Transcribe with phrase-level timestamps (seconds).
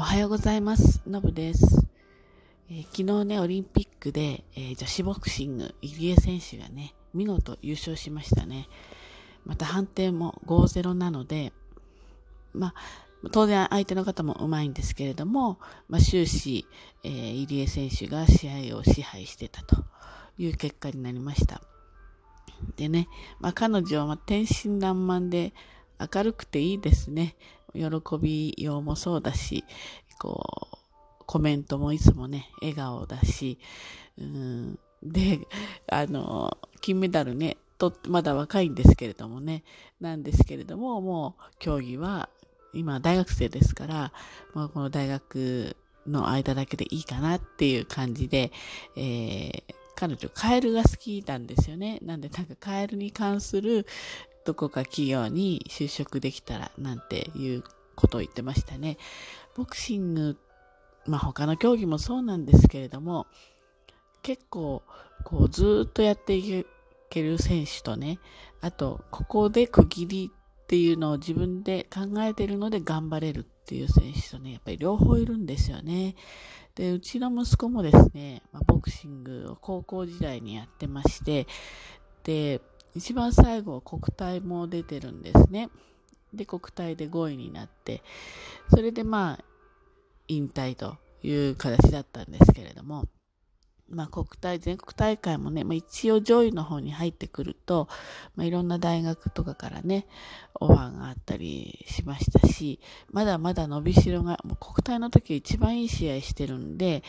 [0.00, 1.02] おはようございます。
[1.08, 1.84] のぶです、
[2.70, 8.68] えー昨日ね、オリンピックで、えー女子ボクシング、入江選手がね、見事優勝しましたね。
[9.44, 11.52] また判定も5-0なので、
[12.54, 15.58] まあ、当然相手の方も上手いんですけれども、
[15.88, 16.64] まあ、終始、
[17.02, 19.84] えー入江選手が試合を支配してたと
[20.38, 21.60] いう結果になりました。
[22.76, 23.08] でね、
[23.40, 25.52] まあ、彼女はま天真爛漫で
[25.98, 27.34] 明るくていいですね。
[27.74, 27.88] 喜
[28.20, 29.64] びようもそうだし、
[30.18, 33.58] こう、コメントもいつもね、笑顔だし、
[34.18, 35.40] うん、で、
[35.86, 39.62] あの、金メダルね、と、まだ若いんですけれどもね、
[40.00, 42.28] なんですけれども、もう競技は、
[42.74, 44.12] 今大学生ですから、
[44.54, 45.76] まあ、この大学
[46.06, 48.52] の間だけでいいかなっていう感じで、
[48.96, 51.98] えー彼女、カエルが好きなんですよね。
[52.02, 53.84] なんで、なんかカエルに関する
[54.48, 57.62] どこか企業に就職できたらなんていう
[57.94, 58.96] ことを言ってましたね。
[59.54, 60.38] ボクシング、
[61.04, 63.26] まあ他の競技もそうなんですけれども、
[64.22, 64.82] 結構
[65.22, 66.64] こうずっとやってい
[67.10, 68.20] ける選手とね、
[68.62, 76.14] あとここで区切りっていうのを自分で考えてるので頑張れるっていう選手とね、やっぱり両方いるんですよね。
[76.74, 81.46] で、うちの息子もですね、まあ、ボクシングを高校時代にやってまして、
[82.24, 82.62] で、
[82.94, 85.70] 一番最後は国体も出てるんですね。
[86.32, 88.02] で、国体で5位になって、
[88.70, 89.44] それでまあ、
[90.28, 93.06] 引退という形だったんですけれども、
[93.90, 97.88] まあ国体、全国大会もね、まあ一応上位の方に入ってくると、
[98.36, 100.06] まあいろんな大学とかからね、
[100.60, 107.02] オファーがあったりしましたし、まだまだ伸びしろが、もう国体の時一番いい試合してるんで、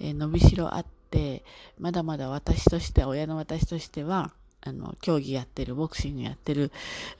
[0.00, 1.44] えー伸びしろあって、
[1.78, 6.70] まだまだ私として、親の私としては、あの、競技やってる、ボクシングやってる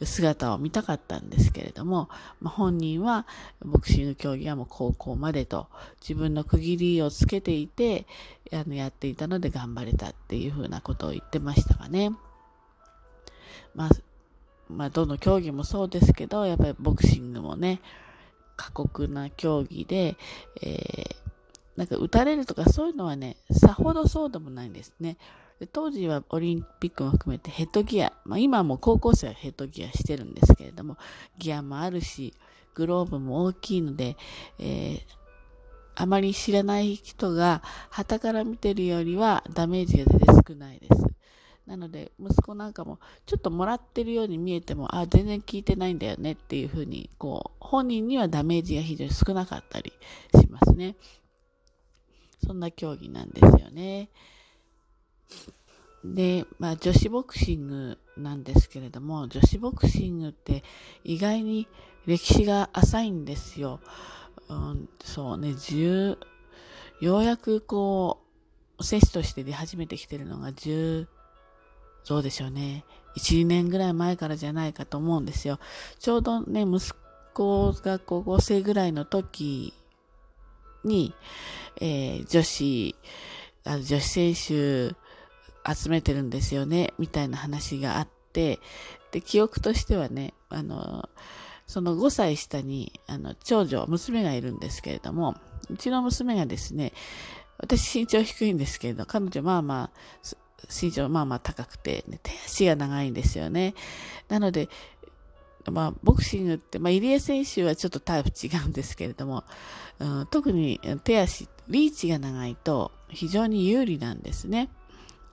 [0.03, 2.09] 姿を見たかったんですけれども、
[2.41, 3.27] まあ、本人は、
[3.65, 5.69] ボクシング競技はもう高校までと、
[6.01, 8.07] 自分の区切りをつけていて、
[8.53, 12.11] あの、やっていたので頑張れたっていうふうなことを言ってましたがね。
[13.75, 13.91] まあ、
[14.69, 17.81] まあ、どの競技もそうですけど、やっぱりボクシングもね、
[18.57, 20.17] 過酷な競技で、
[20.63, 21.21] えー
[21.81, 25.17] なんか打たれるとかそういうのはね、さほどそうでもないんですね。
[25.61, 30.97] で当時はオリンピックも含めてヘッドギア、まあ、今も高校生はヘッドギアしてるんですけれども、
[31.39, 32.35] ギアもあるし、
[32.75, 34.17] グローブも大きいので、
[34.59, 35.21] えー
[35.97, 41.05] あまり知らない人が旗から見てるよりはダメージが全然少ないです。
[41.67, 49.93] なので、息子なんかもちょっともらってるように見えても、あ、全然効いてないんだよねっていうふうに、こう、本人にはダメージが非常に少なかったり
[50.35, 50.97] しますね。
[52.45, 54.09] そんな競技なんですよね。
[56.05, 60.65] で、まあ女子ボクシングなんですけれども、女子ボクシングって
[61.05, 61.69] 意外に
[62.07, 63.81] 歴史が浅いんですよ。
[64.49, 66.19] うん、そうね、10、
[67.01, 68.21] ようやくこ
[68.79, 71.07] う、選手として出始めてきてるのが10、
[72.09, 72.85] どうでしょうね。
[73.17, 75.59] 1、2年ぐらい前からじゃないかと思うんですよ。
[75.99, 76.93] ちょうどね、息
[77.35, 79.75] 子が高校生ぐらいの時
[80.85, 81.15] に、
[81.81, 82.97] えー女子、
[83.65, 84.97] あ女子選手
[85.67, 88.61] 集めてるんですよね、みたいな話があって、
[89.13, 91.09] で、記憶としてはね、あの、
[91.67, 95.37] その5歳下に、あの、長女、娘がいるんですけれども、
[95.71, 96.93] うちの娘がですね、
[97.59, 100.37] 私身長低いんですけれど、彼女まあまあ、
[100.69, 103.75] 身長まあまあ高くて、ね、手足が長いんですよね。
[104.29, 104.69] なので、
[105.71, 109.45] まあ、ボクシングって、まあ、入江選手はちょっとタイプ違うんですけれども、
[109.99, 114.71] うん、特に手足、リーチが長いと非常に有利なんですね。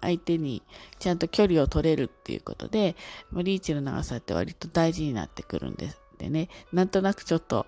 [0.02, 0.64] 相手に
[1.00, 2.96] ちゃんと距離を取れるっていうことで、
[3.32, 6.00] まリーチの長さって割と大事になってくるんです。
[6.18, 7.68] でね、なんとなくちょっと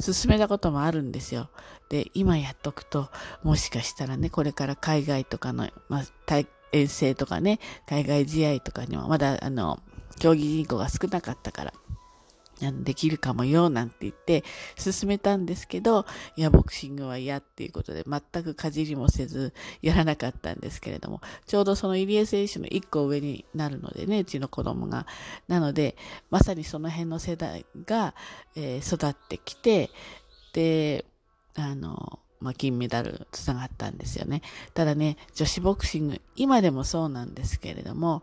[0.00, 1.48] 進めたこともあるんですよ。
[1.88, 3.10] で、今やっとくと、
[3.42, 9.80] もしかしたらね、これから海外とかの、まあ、対遠征とかね、海外試合とかにも、まだ、あの、
[10.20, 11.72] 競技人口が少なかったから、
[12.58, 14.44] できるかもよ、なんて言って
[14.76, 16.06] 進めたんですけど、
[16.36, 25.06] いや、ボクシングは嫌っていうことで、全くかじりもせず、やらなかったんですけれども、ちょうどその入江選手の一個上になるのでね、うちの子供が。
[25.46, 25.96] なので、
[26.30, 28.14] まさにその辺の世代が、
[28.56, 29.90] えー育ってきて、
[30.52, 31.04] で、
[31.54, 34.42] あの、まあ、金メダルつながったんですよね。
[34.74, 38.22] ただね、女子ボクシング、今でもそうなんですけれども、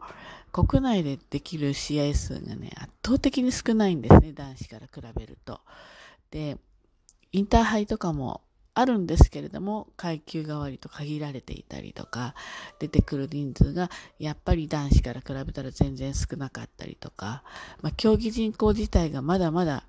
[0.56, 5.60] 国内でできる試合数がね、圧倒的に少ないんですね、男子から比べると。
[6.32, 6.58] で、
[7.34, 8.40] インターハイとかも
[8.74, 12.36] あるんですけれども、階級代わりと限られていたりとか、
[12.80, 17.44] 出てくる人数がやっぱり男子から比べたら全然少なかったりとか、
[17.82, 19.84] まあ、競技人口自体がまだまだ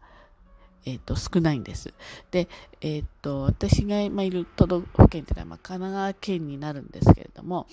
[0.85, 1.95] えっ、と、少ないんです。
[2.31, 2.49] で、
[2.81, 7.67] えっ、と、私が今いる都道府県っていうのは、まあ、神奈川県になるんですけれども、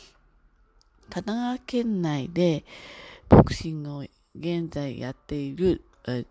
[1.10, 2.66] 神奈川県内で
[3.30, 4.06] ボクシングを
[4.36, 6.22] 現在やっている、え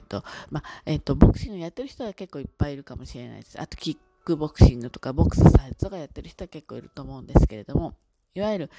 [0.00, 3.60] っと、まあ、えっと、ボクシングやってる人は結構いっぱいいるかもしれないです。
[3.60, 7.94] あと、キックボクシングとか、ボクスサイズとかやってる人は結構いると思うんですけれども、
[8.34, 8.70] いわゆる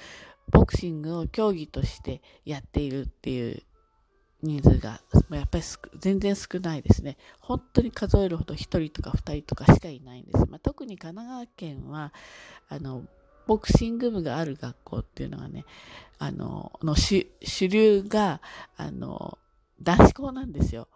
[0.50, 3.62] ボクシングを競技としてやっているっていう
[4.42, 5.64] 人数がやっぱり
[5.98, 7.16] 全然少ないですね。
[7.40, 10.46] 本当に数えるほど1人とか2人とかしかいないんです。
[10.48, 12.12] まあ、特に神奈川県は
[12.68, 13.04] あの
[13.46, 15.64] ボクシング部がある学校っていうのがね、
[16.18, 17.26] あの、の主
[17.68, 18.40] 流が、
[18.76, 19.38] あの、
[19.82, 20.88] 男子校なんですよ。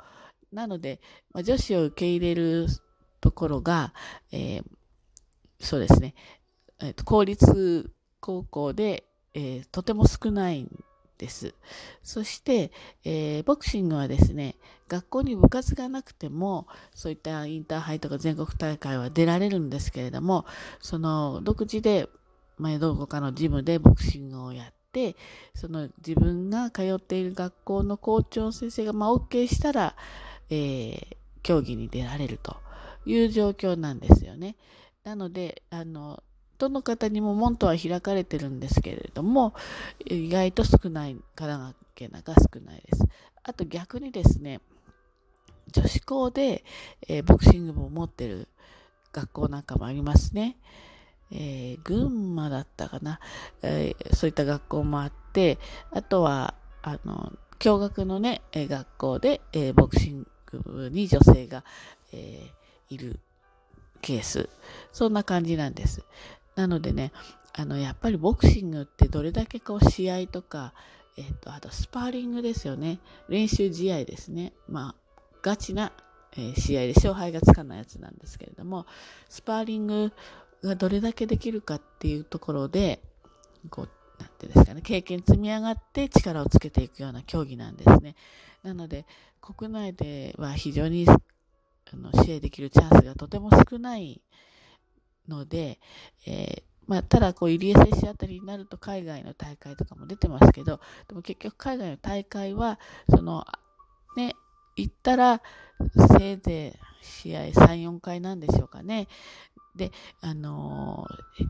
[0.52, 1.00] なので、
[1.32, 2.66] まあ、女子を受け入れる
[3.20, 3.94] ところが、
[4.32, 4.64] えー、
[5.60, 6.14] そうですね、
[6.80, 9.04] えーと、公立高校で、
[9.34, 10.84] えー、とても少ないん
[11.18, 11.54] です。
[12.02, 12.72] そして、
[13.04, 14.56] えー、ボクシングはですね、
[14.88, 20.46] 学校に部活がなくても、そういったインターハイとか全国大会は出られるんですけれども、
[20.80, 22.08] その独自で、
[22.60, 25.16] まあ、どこかのジムでボクシングをやって、
[25.54, 29.96] その自分が通っている学校の校長先生が、まあ、OK したら、
[30.50, 32.56] えー、競技に出られると
[33.06, 34.56] いう状況なんですよね。
[35.04, 36.22] なので、あの、
[36.58, 39.54] どの方にも門とは開かれてるんですけれども、
[40.04, 43.04] 意外と少ない、神奈川県なんか少ないです。
[43.42, 44.60] あと逆にですね、
[45.72, 46.64] 女子校で、
[47.08, 48.48] えー、ボクシング部を持ってる
[49.12, 50.58] 学校なんかもありますね。
[51.32, 53.20] えー、群馬だったかな、
[53.62, 55.58] えー、そういった学校もあって、
[55.90, 61.64] あとは、あの、共学のね、学校で、えー、ボクシング部に女性が、
[62.12, 62.50] え
[62.90, 63.20] いる
[64.02, 64.48] ケース。
[64.92, 66.04] そんな感じなんです。
[66.56, 67.12] なのでね、
[67.52, 70.74] あの、やっぱりボクシングってどれだけこう試合とか、
[71.16, 72.98] えっ、と、あとスパーリングですよね。
[73.28, 74.52] 練習試合ですね。
[74.68, 75.92] まあ、ガチな、
[76.36, 78.86] え、試合で勝敗がつかないやつなんですけれども、
[79.28, 80.12] スパーリング
[80.62, 83.00] がどれだけできるかっていうところで、
[83.70, 83.88] こう、
[84.22, 88.16] なんてですかね、経験積み上がって力をつけていくような競技なんですね。
[88.62, 89.06] なので、
[89.40, 91.16] 国内では非常にあ
[91.96, 94.20] の試合できるチャンスがとても少ない
[95.28, 95.80] ので、
[96.26, 102.78] えー、まあ、ただ、こう、入江選手あたりになると海外の大会とかも出てますけど、でも結局海外の大会は、
[103.08, 103.44] その、
[104.16, 104.34] ね、
[104.76, 105.40] 行ったら、
[106.18, 109.08] せいぜい試合3、4回なんでしょうかね。
[109.76, 111.06] で、あの、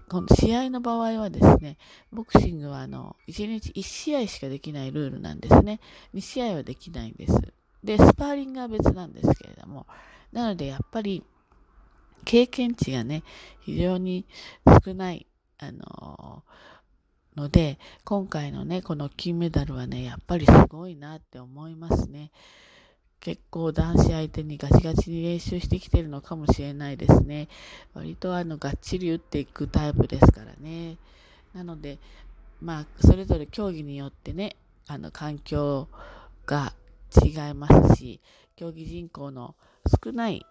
[0.09, 1.79] この試合の場合はですね、
[2.13, 5.81] ボクシングはあの、1日1試合しかできないルールなんですね。
[6.15, 7.35] 2試合はできないんです。
[7.83, 9.87] で、スパーリングは別なんですけれども、
[10.33, 11.25] なのでやっぱり、
[12.25, 13.23] 経験値がね、
[13.61, 14.27] 非常に
[14.85, 15.27] 少ない、
[15.59, 16.45] あの、
[17.37, 22.31] ので、今回のね、この金メダルはね、やっぱりすごいなって思いますね。
[23.21, 27.49] 結構男子相手にガチガチに練習してきてるのかもしれないですね。
[27.95, 30.97] 割とあの、がっちり打っていくタイプですからね。
[31.55, 31.99] なので、
[32.61, 34.57] まあ、それぞれ競技によってね、
[34.87, 35.89] あの、環境
[36.47, 36.73] が
[37.23, 38.21] 違いますし、
[38.57, 39.55] 競技人口の
[40.05, 40.47] 少ない、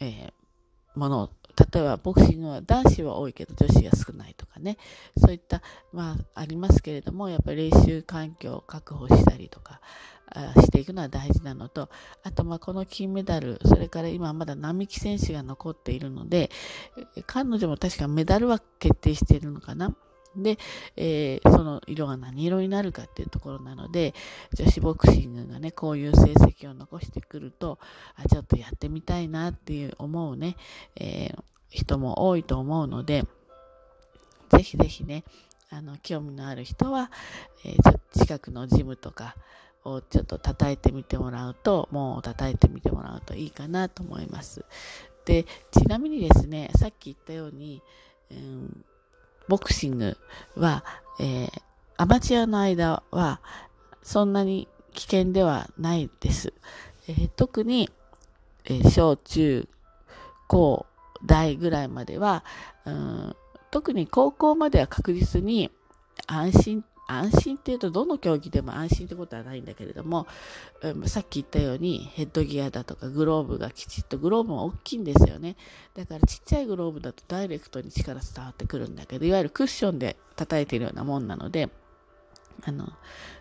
[0.00, 1.30] えー、もの、
[1.72, 4.78] 例えばボクシングは男子は多いけど女子が少ないとかね、
[5.18, 5.62] そういった、
[5.92, 9.80] まあ、ありますけれども、やっぱり練習環境を確保したりとか、
[10.56, 11.88] していくのは大事なのと、
[12.22, 16.50] あと、まあ、この金メダル、それから今まだ並木選手が残っているので、
[17.26, 19.94] 彼女も確かメダルは決定しているのかな。
[20.36, 20.58] で、
[20.96, 24.14] えー、その色が何色になるかっていうところなので、
[24.54, 27.78] 女子ボクシングがね、こういう成績を残してくると、
[28.14, 30.56] あ、ちょっとやってみたいなっていう思うね、
[30.96, 33.24] えー、人も多いと思うので、
[34.50, 35.24] ぜひぜひね、
[35.68, 37.10] あの、興味のある人は、
[37.64, 39.36] えー、近くのジムとか
[39.84, 44.64] をちょっと叩いてみてもらうと、もう叩いてみてもらうといいかなと思います。
[45.24, 47.82] で、ちなみにですね、さっき言ったように、
[48.30, 48.84] うん
[49.50, 50.16] ボクシング
[50.54, 50.84] は、
[51.18, 51.50] えー、
[51.96, 53.40] アマチュアの間は
[54.00, 56.52] そんなに危険ではないです。
[57.08, 57.90] えー、特に、
[58.64, 59.68] えー、小中
[60.46, 60.86] 高
[61.26, 62.44] 大ぐらいまでは、
[62.84, 63.36] うん、
[63.72, 65.72] 特に高校までは確実に
[66.28, 70.26] 安心安心っていうとどの競技でも安心ってことはないんだけれども、
[70.82, 75.56] うん、さっき言ったようにヘッドギアだとかグローブがきちっとグローブも大きいんですよね
[75.94, 81.68] だからちっちゃいグローブだとダイレクトに力伝わってくるんだけどいわゆるクッションで叩いてるようなもんなので
[82.64, 82.88] あの、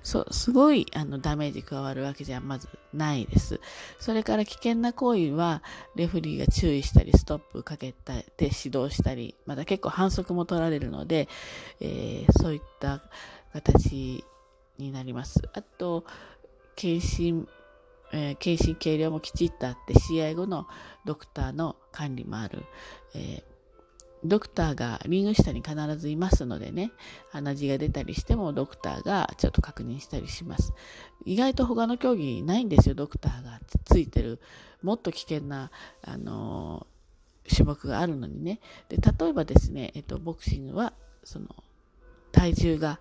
[0.04, 3.60] そうすごいあのダメージ加わるわけじゃまずないです。
[4.00, 5.62] それから危険な行為は、
[5.96, 11.28] レフリーが注意したり、ストップかけたで指導したり、また結構反則も取られるので、
[11.80, 13.02] えー、そういった
[13.54, 14.24] 形
[14.78, 15.42] になります。
[15.54, 16.06] あと、
[16.76, 17.48] 検診
[18.12, 20.68] えー、検診計量もきちっとあって、試合後の
[21.06, 22.64] ドクターの管理もある。
[23.14, 23.44] えー、
[24.24, 26.92] ドクターがリング下に必ずいますのでね、
[27.32, 30.74] 鼻血が出たりしてもドクターがちょっと確認したりします。
[31.26, 34.40] 意外と他の競技ないんですよ、ドクターがついてる。
[34.82, 38.60] もっと危険な、あのー、種目があるのにね。
[38.90, 41.48] で、例えばですね、えっと、ボクシングは、その、
[42.32, 43.00] 体重が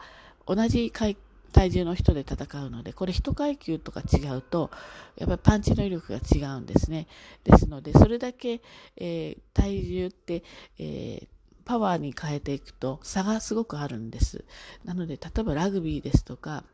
[0.49, 1.17] 同じ階
[1.53, 4.71] 体重の人で戦うので、これ1階級とか違うと、
[5.17, 7.07] やっぱりパンチの威力が違うんですね。
[7.45, 8.61] ですので、それだけ、
[8.97, 10.43] えー、体重って、
[10.79, 11.27] えー、
[11.65, 14.45] パワーに変えていくと差がすごくあるんです。
[14.85, 16.65] なので、例えばラグビーですとか、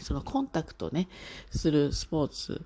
[0.00, 1.08] そのコンタクトね、
[1.50, 2.64] するスポーツ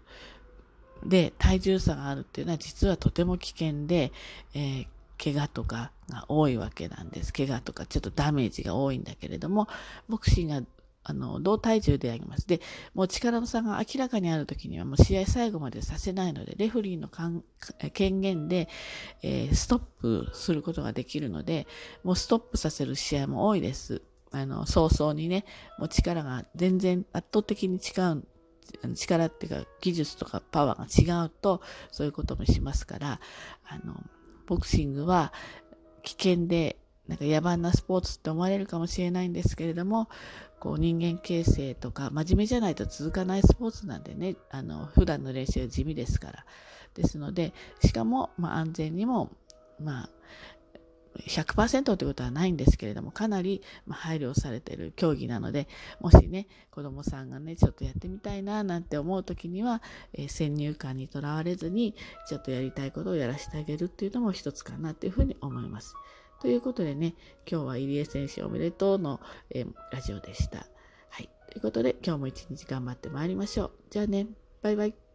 [1.05, 4.13] で体重差があるっていうのは実はとても危険で、
[4.55, 4.87] えー
[5.23, 7.33] 怪我とかが多いわけなんです。
[7.33, 9.69] 怪我とかちょっとダメージが多いんだけれども、
[10.09, 10.67] ボクシングが
[11.09, 12.47] あの、同体重であります。
[12.47, 12.61] で、
[12.95, 17.09] もう力の差が明らかにあるときにはもう試合最後までさせないので、レフリーの
[17.93, 18.69] 権限で、
[19.23, 21.67] えー、ストップすることができるので、
[22.05, 24.03] もうストップさせる試合も多いです。
[24.33, 25.47] あの、早々にね、
[25.79, 28.25] もう力が全然圧倒的に違う、
[28.95, 33.21] 力っていうか技術とかパワーが違うと、そういうこともしますから、
[33.67, 33.95] あの、
[34.49, 35.33] ボクシングは
[36.03, 40.09] 危険で、なんか野蛮なスポーツって思われるかもしれないんですけれども、
[40.59, 46.47] こう人間形成とか真面目じゃないと続かないスポーツなんでね、あの、普段の練習は地味ですから。
[46.95, 47.53] ですので、
[47.85, 49.31] しかも、まあ安全にも、
[49.79, 50.11] まあ、
[51.17, 55.69] 100%ということはないんですけれども、かなり配慮されている競技なので、
[56.01, 61.95] もしね、子供さんがね、ちょっとやってみたいな、なんて思う時には、えー、先入観にとらわれずに、
[62.29, 65.95] ちょっとやりたいことをやらせてあげるっていうのも一つかなっていうふうに思います。
[66.41, 67.15] ということでね、
[67.51, 70.67] 今日は入江選手おめでとうの、えー、ラジオでした。
[71.09, 71.29] はい。
[71.51, 73.71] ということで、今日も一日頑張ってまいりましょう。
[73.91, 74.27] じゃあね、
[74.63, 75.08] バイバイ。